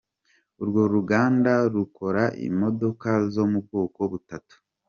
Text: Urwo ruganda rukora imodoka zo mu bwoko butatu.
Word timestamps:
Urwo 0.61 0.81
ruganda 0.93 1.53
rukora 1.73 2.23
imodoka 2.47 3.09
zo 3.33 3.43
mu 3.51 3.59
bwoko 3.65 3.99
butatu. 4.11 4.55